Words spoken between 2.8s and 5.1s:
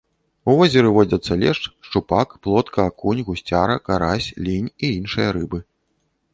акунь, гусцяра, карась, лінь і